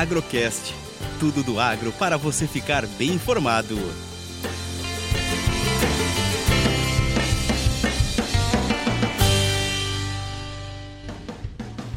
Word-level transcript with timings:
Agrocast. 0.00 0.74
Tudo 1.20 1.44
do 1.44 1.60
agro 1.60 1.92
para 1.92 2.16
você 2.16 2.48
ficar 2.48 2.84
bem 2.84 3.10
informado. 3.10 3.78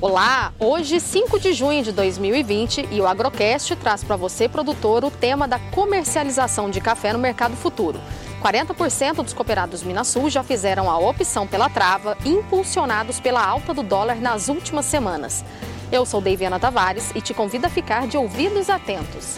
Olá, 0.00 0.54
hoje 0.58 0.98
5 0.98 1.38
de 1.38 1.52
junho 1.52 1.82
de 1.84 1.92
2020 1.92 2.88
e 2.90 2.98
o 2.98 3.06
Agrocast 3.06 3.76
traz 3.76 4.02
para 4.02 4.16
você, 4.16 4.48
produtor, 4.48 5.04
o 5.04 5.10
tema 5.10 5.46
da 5.46 5.58
comercialização 5.58 6.70
de 6.70 6.80
café 6.80 7.12
no 7.12 7.18
mercado 7.18 7.54
futuro. 7.56 8.00
40% 8.42 9.22
dos 9.22 9.34
cooperados 9.34 9.82
Minas 9.82 10.08
Sul 10.08 10.30
já 10.30 10.42
fizeram 10.42 10.90
a 10.90 10.98
opção 10.98 11.46
pela 11.46 11.68
trava, 11.68 12.16
impulsionados 12.24 13.20
pela 13.20 13.46
alta 13.46 13.74
do 13.74 13.82
dólar 13.82 14.16
nas 14.16 14.48
últimas 14.48 14.86
semanas. 14.86 15.44
Eu 15.92 16.06
sou 16.06 16.22
Deiviana 16.22 16.58
Tavares 16.58 17.12
e 17.14 17.20
te 17.20 17.34
convido 17.34 17.66
a 17.66 17.68
ficar 17.68 18.06
de 18.06 18.16
ouvidos 18.16 18.70
atentos. 18.70 19.36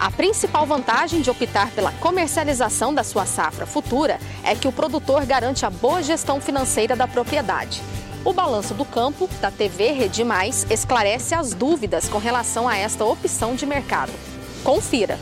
A 0.00 0.10
principal 0.10 0.66
vantagem 0.66 1.20
de 1.20 1.30
optar 1.30 1.70
pela 1.70 1.92
comercialização 1.92 2.92
da 2.92 3.04
sua 3.04 3.24
safra 3.24 3.64
futura 3.64 4.18
é 4.42 4.56
que 4.56 4.66
o 4.66 4.72
produtor 4.72 5.24
garante 5.24 5.64
a 5.64 5.70
boa 5.70 6.02
gestão 6.02 6.40
financeira 6.40 6.96
da 6.96 7.06
propriedade. 7.06 7.80
O 8.24 8.32
balanço 8.32 8.74
do 8.74 8.84
campo 8.84 9.30
da 9.40 9.52
TV 9.52 9.92
Rede 9.92 10.24
Mais 10.24 10.66
esclarece 10.68 11.32
as 11.32 11.54
dúvidas 11.54 12.08
com 12.08 12.18
relação 12.18 12.68
a 12.68 12.76
esta 12.76 13.04
opção 13.04 13.54
de 13.54 13.64
mercado. 13.64 14.12
Confira! 14.64 15.20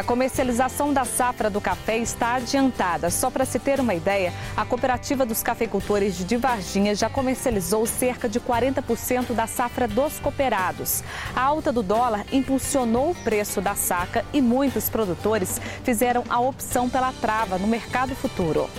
A 0.00 0.02
comercialização 0.02 0.94
da 0.94 1.04
safra 1.04 1.50
do 1.50 1.60
café 1.60 1.98
está 1.98 2.36
adiantada. 2.36 3.10
Só 3.10 3.28
para 3.28 3.44
se 3.44 3.58
ter 3.58 3.78
uma 3.78 3.92
ideia, 3.92 4.32
a 4.56 4.64
Cooperativa 4.64 5.26
dos 5.26 5.42
Cafeicultores 5.42 6.24
de 6.26 6.38
Varginha 6.38 6.94
já 6.94 7.10
comercializou 7.10 7.84
cerca 7.84 8.26
de 8.26 8.40
40% 8.40 9.34
da 9.34 9.46
safra 9.46 9.86
dos 9.86 10.18
cooperados. 10.18 11.04
A 11.36 11.42
alta 11.42 11.70
do 11.70 11.82
dólar 11.82 12.24
impulsionou 12.32 13.10
o 13.10 13.14
preço 13.14 13.60
da 13.60 13.74
saca 13.74 14.24
e 14.32 14.40
muitos 14.40 14.88
produtores 14.88 15.60
fizeram 15.84 16.24
a 16.30 16.40
opção 16.40 16.88
pela 16.88 17.12
trava 17.12 17.58
no 17.58 17.66
mercado 17.66 18.14
futuro. 18.14 18.70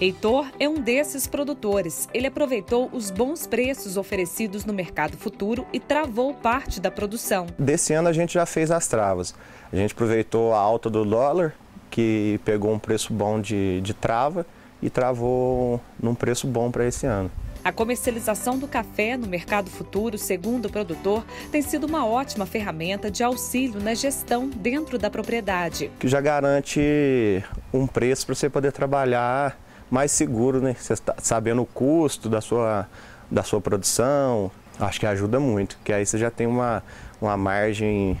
Heitor 0.00 0.46
é 0.60 0.68
um 0.68 0.80
desses 0.80 1.26
produtores. 1.26 2.08
Ele 2.14 2.28
aproveitou 2.28 2.88
os 2.92 3.10
bons 3.10 3.48
preços 3.48 3.96
oferecidos 3.96 4.64
no 4.64 4.72
mercado 4.72 5.16
futuro 5.16 5.66
e 5.72 5.80
travou 5.80 6.32
parte 6.32 6.80
da 6.80 6.88
produção. 6.88 7.48
Desse 7.58 7.92
ano 7.94 8.06
a 8.06 8.12
gente 8.12 8.34
já 8.34 8.46
fez 8.46 8.70
as 8.70 8.86
travas. 8.86 9.34
A 9.72 9.74
gente 9.74 9.92
aproveitou 9.92 10.54
a 10.54 10.58
alta 10.58 10.88
do 10.88 11.04
dólar, 11.04 11.52
que 11.90 12.38
pegou 12.44 12.72
um 12.72 12.78
preço 12.78 13.12
bom 13.12 13.40
de, 13.40 13.80
de 13.80 13.92
trava 13.92 14.46
e 14.80 14.88
travou 14.88 15.80
num 16.00 16.14
preço 16.14 16.46
bom 16.46 16.70
para 16.70 16.86
esse 16.86 17.04
ano. 17.04 17.28
A 17.64 17.72
comercialização 17.72 18.56
do 18.56 18.68
café 18.68 19.16
no 19.16 19.26
mercado 19.26 19.68
futuro, 19.68 20.16
segundo 20.16 20.66
o 20.66 20.70
produtor, 20.70 21.24
tem 21.50 21.60
sido 21.60 21.88
uma 21.88 22.06
ótima 22.06 22.46
ferramenta 22.46 23.10
de 23.10 23.24
auxílio 23.24 23.80
na 23.80 23.94
gestão 23.94 24.48
dentro 24.48 24.96
da 24.96 25.10
propriedade. 25.10 25.90
Que 25.98 26.06
já 26.06 26.20
garante 26.20 27.42
um 27.74 27.84
preço 27.84 28.26
para 28.26 28.36
você 28.36 28.48
poder 28.48 28.70
trabalhar 28.70 29.58
mais 29.90 30.12
seguro, 30.12 30.60
né? 30.60 30.74
Você 30.78 30.92
está 30.92 31.14
sabendo 31.18 31.62
o 31.62 31.66
custo 31.66 32.28
da 32.28 32.40
sua, 32.40 32.86
da 33.30 33.42
sua 33.42 33.60
produção, 33.60 34.50
acho 34.78 35.00
que 35.00 35.06
ajuda 35.06 35.40
muito, 35.40 35.78
que 35.84 35.92
aí 35.92 36.04
você 36.04 36.18
já 36.18 36.30
tem 36.30 36.46
uma, 36.46 36.82
uma 37.20 37.36
margem 37.36 38.20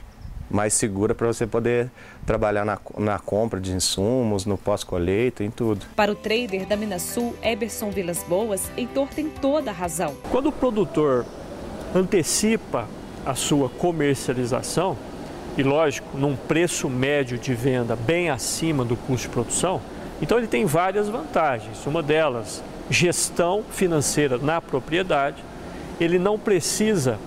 mais 0.50 0.72
segura 0.72 1.14
para 1.14 1.26
você 1.26 1.46
poder 1.46 1.90
trabalhar 2.24 2.64
na, 2.64 2.78
na 2.96 3.18
compra 3.18 3.60
de 3.60 3.72
insumos, 3.72 4.46
no 4.46 4.56
pós-colheita, 4.56 5.44
em 5.44 5.50
tudo. 5.50 5.86
Para 5.94 6.10
o 6.10 6.14
trader 6.14 6.66
da 6.66 6.76
Minasul, 6.76 7.34
Eberson 7.42 7.90
Vilas 7.90 8.24
Boas, 8.26 8.70
Heitor 8.76 9.08
tem 9.08 9.28
toda 9.28 9.70
a 9.70 9.74
razão. 9.74 10.14
Quando 10.30 10.48
o 10.48 10.52
produtor 10.52 11.26
antecipa 11.94 12.86
a 13.26 13.34
sua 13.34 13.68
comercialização, 13.68 14.96
e 15.56 15.62
lógico, 15.62 16.16
num 16.16 16.36
preço 16.36 16.88
médio 16.88 17.36
de 17.36 17.52
venda 17.52 17.96
bem 17.96 18.30
acima 18.30 18.84
do 18.84 18.96
custo 18.96 19.26
de 19.26 19.34
produção, 19.34 19.80
então 20.20 20.38
ele 20.38 20.46
tem 20.46 20.64
várias 20.64 21.08
vantagens. 21.08 21.86
Uma 21.86 22.02
delas, 22.02 22.62
gestão 22.90 23.62
financeira 23.70 24.38
na 24.38 24.60
propriedade. 24.60 25.42
Ele 26.00 26.18
não 26.18 26.38
precisa 26.38 27.18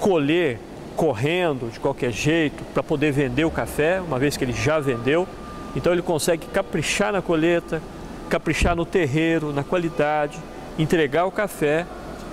colher 0.00 0.58
correndo 0.96 1.70
de 1.70 1.80
qualquer 1.80 2.12
jeito 2.12 2.62
para 2.72 2.82
poder 2.82 3.12
vender 3.12 3.44
o 3.44 3.50
café, 3.50 4.00
uma 4.00 4.18
vez 4.18 4.36
que 4.36 4.44
ele 4.44 4.52
já 4.52 4.78
vendeu. 4.78 5.26
Então 5.74 5.92
ele 5.92 6.02
consegue 6.02 6.46
caprichar 6.46 7.12
na 7.12 7.20
colheita, 7.20 7.82
caprichar 8.28 8.76
no 8.76 8.86
terreiro, 8.86 9.52
na 9.52 9.64
qualidade, 9.64 10.38
entregar 10.78 11.24
o 11.26 11.30
café 11.30 11.86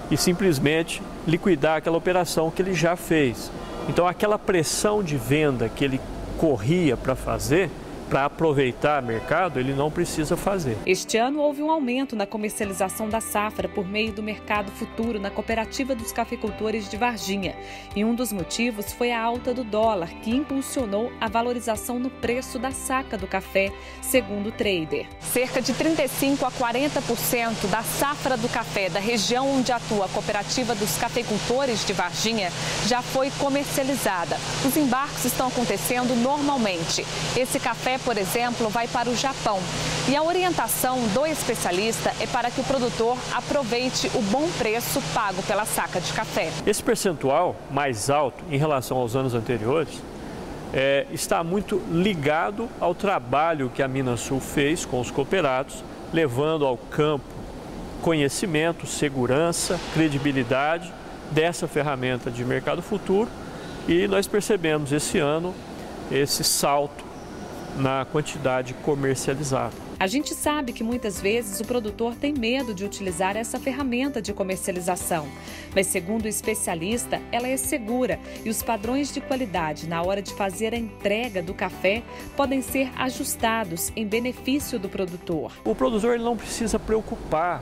e 0.10 0.18
simplesmente 0.18 1.02
liquidar 1.28 1.78
aquela 1.78 1.98
operação 1.98 2.52
que 2.52 2.62
ele 2.62 2.74
já 2.74 2.96
fez. 2.96 3.52
Então 3.90 4.08
aquela 4.08 4.38
pressão 4.38 5.02
de 5.02 5.18
venda 5.18 5.70
que 5.70 5.84
ele 5.84 6.00
corria 6.38 6.96
para 6.96 7.16
fazer, 7.16 7.70
para 8.12 8.26
aproveitar 8.26 9.02
mercado, 9.02 9.58
ele 9.58 9.74
não 9.74 9.90
precisa 9.90 10.36
fazer. 10.36 10.78
Este 10.86 11.16
ano 11.16 11.40
houve 11.40 11.64
um 11.64 11.72
aumento 11.72 12.14
na 12.14 12.28
comercialização 12.28 13.08
da 13.08 13.22
safra 13.22 13.70
por 13.70 13.88
meio 13.88 14.12
do 14.12 14.22
mercado 14.22 14.70
futuro 14.70 15.18
na 15.18 15.30
cooperativa 15.30 15.96
dos 15.96 16.12
cafeicultores 16.12 16.90
de 16.90 16.98
Varginha. 16.98 17.56
E 17.96 18.04
um 18.04 18.14
dos 18.14 18.34
motivos 18.34 18.92
foi 18.92 19.14
a 19.14 19.22
alta 19.22 19.54
do 19.54 19.64
dólar, 19.64 20.10
que 20.22 20.30
impulsionou 20.30 21.10
a 21.22 21.30
valorização 21.30 22.00
no 22.00 22.10
preço 22.10 22.60
da 22.60 22.72
saca 22.72 23.18
do 23.18 23.28
café, 23.28 23.72
segundo 24.02 24.50
o 24.50 24.52
trader. 24.52 25.08
Cerca 25.22 25.62
de 25.62 25.72
35 25.72 26.46
a 26.46 26.52
40% 26.52 27.70
da 27.70 27.82
safra 27.82 28.36
do 28.36 28.50
café 28.50 28.90
da 28.90 29.00
região 29.00 29.50
onde 29.50 29.72
atua 29.72 30.08
a 30.08 30.10
cooperativa 30.10 30.76
dos 30.76 30.98
cafeicultores 30.98 31.86
de 31.86 31.94
Varginha 31.94 32.52
já 32.88 33.02
foi 33.02 33.32
comercializada. 33.40 34.36
Os 34.66 34.76
embarques 34.76 35.24
estão 35.24 35.48
acontecendo 35.48 36.14
normalmente. 36.14 37.06
Esse 37.38 37.58
café 37.58 38.01
por 38.04 38.18
exemplo, 38.18 38.70
vai 38.70 38.88
para 38.88 39.10
o 39.10 39.16
Japão. 39.16 39.60
E 40.10 40.16
a 40.16 40.24
orientação 40.24 41.00
do 41.14 41.26
especialista 41.26 42.14
é 42.20 42.28
para 42.28 42.52
que 42.52 42.62
o 42.62 42.64
produtor 42.64 43.18
aproveite 43.34 44.10
o 44.16 44.22
bom 44.22 44.50
preço 44.58 45.02
pago 45.14 45.42
pela 45.44 45.66
saca 45.66 46.00
de 46.02 46.12
café. 46.14 46.50
Esse 46.66 46.84
percentual 46.84 47.56
mais 47.70 48.10
alto 48.10 48.44
em 48.50 48.58
relação 48.58 48.98
aos 48.98 49.16
anos 49.16 49.34
anteriores 49.34 50.02
é, 50.74 51.06
está 51.12 51.44
muito 51.44 51.82
ligado 51.92 52.70
ao 52.80 52.96
trabalho 52.96 53.72
que 53.74 53.84
a 53.84 53.88
Minas 53.88 54.22
Sul 54.22 54.40
fez 54.40 54.86
com 54.86 55.00
os 55.00 55.12
cooperados, 55.12 55.84
levando 56.14 56.66
ao 56.66 56.78
campo 56.78 57.26
conhecimento, 58.02 58.88
segurança, 58.88 59.80
credibilidade 59.94 60.92
dessa 61.30 61.68
ferramenta 61.68 62.32
de 62.32 62.44
mercado 62.44 62.82
futuro 62.82 63.30
e 63.88 64.08
nós 64.08 64.28
percebemos 64.28 64.92
esse 64.92 65.18
ano 65.18 65.54
esse 66.12 66.44
salto 66.44 67.11
na 67.78 68.06
quantidade 68.06 68.74
comercializada. 68.76 69.74
A 70.00 70.08
gente 70.08 70.34
sabe 70.34 70.74
que 70.74 70.84
muitas 70.84 71.22
vezes 71.22 71.59
o 71.59 71.66
produtor 71.66 72.16
tem 72.16 72.34
medo 72.34 72.74
de 72.74 72.84
utilizar 72.84 73.38
essa 73.38 73.59
ferramenta 73.59 74.20
de 74.20 74.34
comercialização, 74.34 75.28
mas 75.76 75.88
segundo 75.88 76.26
o 76.26 76.28
especialista, 76.28 77.22
ela 77.32 77.48
é 77.48 77.56
segura 77.56 78.20
e 78.44 78.50
os 78.50 78.64
padrões 78.64 79.14
de 79.14 79.22
qualidade 79.22 79.88
na 79.88 80.02
hora 80.02 80.22
de 80.22 80.34
fazer 80.34 80.74
a 80.74 80.78
entrega 80.78 81.42
do 81.44 81.54
café 81.54 82.02
podem 82.36 82.64
ser 82.64 82.90
ajustados 82.98 83.92
em 83.96 84.08
benefício 84.08 84.80
do 84.80 84.90
produtor. 84.90 85.52
O 85.64 85.76
produtor 85.76 86.18
não 86.18 86.36
precisa 86.36 86.80
preocupar 86.80 87.62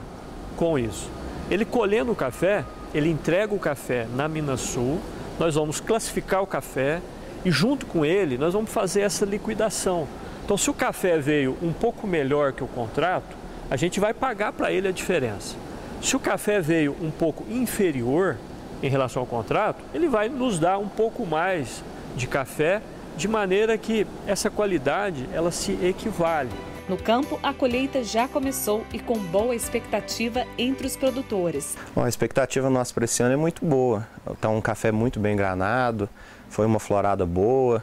com 0.56 0.78
isso. 0.78 1.10
Ele 1.50 1.64
colhendo 1.64 2.12
o 2.12 2.16
café, 2.16 2.64
ele 2.94 3.10
entrega 3.10 3.54
o 3.54 3.58
café 3.58 4.06
na 4.14 4.28
Minas 4.28 4.60
Sul, 4.60 4.98
nós 5.38 5.56
vamos 5.56 5.80
classificar 5.80 6.42
o 6.42 6.46
café, 6.46 7.02
e 7.44 7.50
junto 7.50 7.86
com 7.86 8.04
ele 8.04 8.38
nós 8.38 8.54
vamos 8.54 8.72
fazer 8.72 9.00
essa 9.00 9.24
liquidação. 9.24 10.06
Então, 10.44 10.56
se 10.58 10.68
o 10.68 10.74
café 10.74 11.18
veio 11.18 11.56
um 11.62 11.72
pouco 11.72 12.06
melhor 12.06 12.52
que 12.52 12.64
o 12.64 12.66
contrato, 12.66 13.36
a 13.70 13.76
gente 13.76 14.00
vai 14.00 14.12
pagar 14.12 14.52
para 14.52 14.72
ele 14.72 14.88
a 14.88 14.92
diferença. 14.92 15.54
Se 16.02 16.16
o 16.16 16.20
café 16.20 16.60
veio 16.60 16.96
um 17.00 17.10
pouco 17.10 17.44
inferior 17.48 18.36
em 18.82 18.88
relação 18.88 19.22
ao 19.22 19.26
contrato, 19.26 19.82
ele 19.94 20.08
vai 20.08 20.28
nos 20.28 20.58
dar 20.58 20.78
um 20.78 20.88
pouco 20.88 21.24
mais 21.24 21.84
de 22.16 22.26
café, 22.26 22.82
de 23.16 23.28
maneira 23.28 23.78
que 23.78 24.06
essa 24.26 24.50
qualidade 24.50 25.28
ela 25.32 25.52
se 25.52 25.72
equivale. 25.84 26.50
No 26.88 26.96
campo, 26.96 27.38
a 27.40 27.54
colheita 27.54 28.02
já 28.02 28.26
começou 28.26 28.84
e 28.92 28.98
com 28.98 29.16
boa 29.16 29.54
expectativa 29.54 30.44
entre 30.58 30.88
os 30.88 30.96
produtores. 30.96 31.76
Bom, 31.94 32.02
a 32.02 32.08
expectativa 32.08 32.68
nossa 32.68 32.92
para 32.92 33.04
esse 33.04 33.22
ano 33.22 33.34
é 33.34 33.36
muito 33.36 33.64
boa. 33.64 34.08
Está 34.28 34.48
um 34.48 34.60
café 34.60 34.90
muito 34.90 35.20
bem 35.20 35.36
granado, 35.36 36.08
foi 36.50 36.66
uma 36.66 36.80
florada 36.80 37.24
boa, 37.24 37.82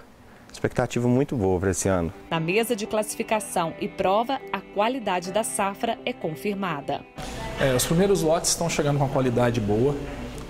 expectativa 0.51 1.07
muito 1.07 1.35
boa 1.35 1.59
para 1.59 1.71
esse 1.71 1.87
ano. 1.87 2.13
Na 2.29 2.39
mesa 2.39 2.75
de 2.75 2.85
classificação 2.85 3.73
e 3.79 3.87
prova, 3.87 4.39
a 4.51 4.59
qualidade 4.59 5.31
da 5.31 5.43
safra 5.43 5.97
é 6.05 6.13
confirmada. 6.13 7.01
É, 7.59 7.73
os 7.73 7.85
primeiros 7.85 8.21
lotes 8.21 8.51
estão 8.51 8.69
chegando 8.69 8.99
com 8.99 9.05
uma 9.05 9.11
qualidade 9.11 9.59
boa, 9.59 9.95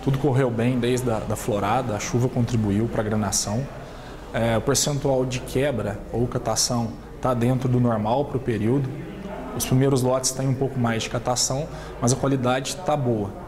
tudo 0.04 0.18
correu 0.18 0.50
bem 0.50 0.80
desde 0.80 1.10
a 1.10 1.20
da 1.20 1.36
florada, 1.36 1.96
a 1.96 2.00
chuva 2.00 2.28
contribuiu 2.28 2.88
para 2.88 3.02
a 3.02 3.06
granação. 3.06 3.66
É, 4.34 4.58
o 4.58 4.62
percentual 4.62 5.26
de 5.26 5.40
quebra 5.40 6.00
ou 6.12 6.28
catação 6.28 6.92
está 7.16 7.34
dentro 7.34 7.70
do 7.70 7.80
normal 7.80 8.26
para 8.26 8.38
o 8.38 8.40
período. 8.40 8.90
Os 9.56 9.66
primeiros 9.66 10.02
lotes 10.02 10.32
têm 10.32 10.48
um 10.48 10.54
pouco 10.54 10.80
mais 10.80 11.04
de 11.04 11.10
catação, 11.10 11.68
mas 12.02 12.14
a 12.14 12.16
qualidade 12.16 12.70
está 12.70 12.96
boa. 12.96 13.47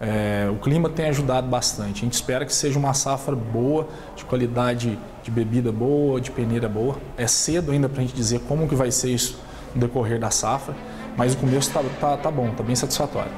É, 0.00 0.48
o 0.50 0.56
clima 0.56 0.88
tem 0.88 1.06
ajudado 1.06 1.46
bastante. 1.46 1.98
A 1.98 2.04
gente 2.04 2.14
espera 2.14 2.44
que 2.44 2.54
seja 2.54 2.78
uma 2.78 2.94
safra 2.94 3.34
boa, 3.34 3.88
de 4.16 4.24
qualidade 4.24 4.98
de 5.22 5.30
bebida 5.30 5.70
boa, 5.70 6.20
de 6.20 6.30
peneira 6.30 6.68
boa. 6.68 6.96
É 7.16 7.26
cedo 7.26 7.72
ainda 7.72 7.88
para 7.88 8.02
a 8.02 8.04
gente 8.04 8.14
dizer 8.14 8.40
como 8.40 8.68
que 8.68 8.74
vai 8.74 8.90
ser 8.90 9.10
isso 9.10 9.38
no 9.74 9.80
decorrer 9.80 10.18
da 10.18 10.30
safra, 10.30 10.74
mas 11.16 11.34
o 11.34 11.38
começo 11.38 11.68
está 11.68 11.82
tá, 12.00 12.16
tá 12.16 12.30
bom, 12.30 12.48
está 12.48 12.62
bem 12.62 12.76
satisfatório. 12.76 13.32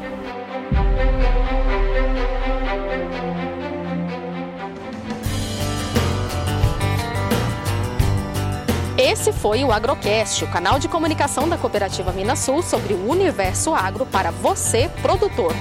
Esse 8.98 9.30
foi 9.30 9.62
o 9.62 9.70
Agrocast, 9.70 10.42
o 10.44 10.48
canal 10.48 10.78
de 10.78 10.88
comunicação 10.88 11.48
da 11.48 11.58
Cooperativa 11.58 12.12
Minas 12.12 12.38
Sul 12.38 12.62
sobre 12.62 12.94
o 12.94 13.08
universo 13.08 13.74
agro 13.74 14.06
para 14.06 14.30
você, 14.30 14.90
produtor. 15.02 15.52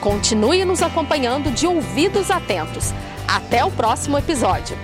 Continue 0.00 0.64
nos 0.64 0.80
acompanhando 0.80 1.50
de 1.50 1.66
ouvidos 1.66 2.30
atentos. 2.30 2.92
Até 3.26 3.64
o 3.64 3.70
próximo 3.70 4.16
episódio. 4.16 4.78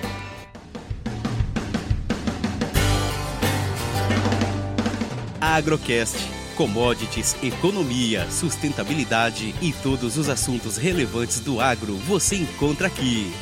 Agrocast. 5.40 6.16
Commodities, 6.56 7.37
economia, 7.43 8.31
sustentabilidade 8.31 9.55
e 9.61 9.72
todos 9.72 10.16
os 10.16 10.28
assuntos 10.28 10.76
relevantes 10.76 11.40
do 11.40 11.60
agro 11.60 11.96
você 11.96 12.37
encontra 12.37 12.87
aqui. 12.87 13.32